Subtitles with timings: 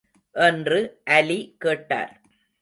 [0.35, 0.79] என்று
[1.09, 2.13] அலி கேட்டார்.